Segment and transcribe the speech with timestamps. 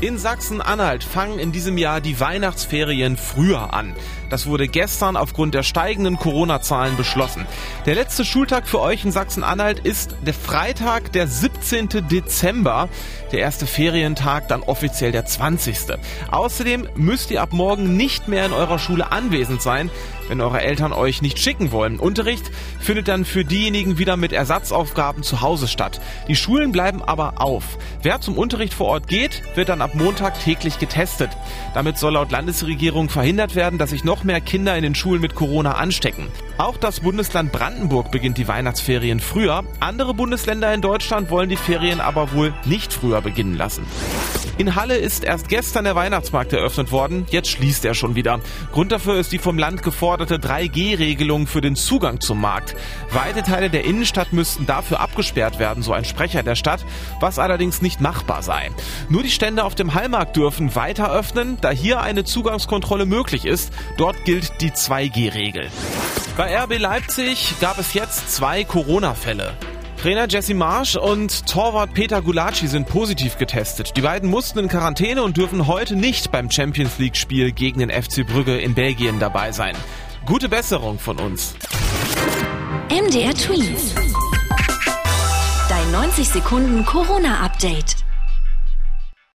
[0.00, 3.96] In Sachsen-Anhalt fangen in diesem Jahr die Weihnachtsferien früher an.
[4.30, 7.46] Das wurde gestern aufgrund der steigenden Corona-Zahlen beschlossen.
[7.84, 11.88] Der letzte Schultag für euch in Sachsen-Anhalt ist der Freitag, der 17.
[12.08, 12.88] Dezember.
[13.32, 15.98] Der erste Ferientag dann offiziell der 20.
[16.30, 19.90] Außerdem müsst ihr ab morgen nicht mehr in eurer Schule anwesend sein,
[20.28, 21.98] wenn eure Eltern euch nicht schicken wollen.
[21.98, 26.00] Unterricht findet dann für diejenigen wieder mit Ersatzaufgaben zu Hause statt.
[26.28, 27.78] Die Schulen bleiben aber auf.
[28.02, 31.30] Wer zum Unterricht vor Ort geht, wird dann ab Montag täglich getestet.
[31.74, 35.34] Damit soll laut Landesregierung verhindert werden, dass sich noch mehr Kinder in den Schulen mit
[35.34, 36.28] Corona anstecken.
[36.58, 39.64] Auch das Bundesland Brandenburg beginnt die Weihnachtsferien früher.
[39.80, 43.86] Andere Bundesländer in Deutschland wollen die Ferien aber wohl nicht früher beginnen lassen.
[44.58, 48.40] In Halle ist erst gestern der Weihnachtsmarkt eröffnet worden, jetzt schließt er schon wieder.
[48.72, 52.74] Grund dafür ist die vom Land geforderte 3G-Regelung für den Zugang zum Markt.
[53.12, 56.84] Weite Teile der Innenstadt müssten dafür abgesperrt werden, so ein Sprecher der Stadt,
[57.20, 58.72] was allerdings nicht machbar sei.
[59.08, 63.72] Nur die Stände auf dem Hallmarkt dürfen weiter öffnen, da hier eine Zugangskontrolle möglich ist.
[63.96, 65.68] Dort gilt die 2G-Regel.
[66.36, 69.54] Bei RB Leipzig gab es jetzt zwei Corona-Fälle.
[70.00, 73.96] Trainer Jesse Marsch und Torwart Peter Gulacsi sind positiv getestet.
[73.96, 77.90] Die beiden mussten in Quarantäne und dürfen heute nicht beim Champions League Spiel gegen den
[77.90, 79.74] FC Brügge in Belgien dabei sein.
[80.24, 81.56] Gute Besserung von uns.
[82.90, 83.94] MDR Twins.
[85.68, 88.07] Dein 90 Sekunden Corona-Update.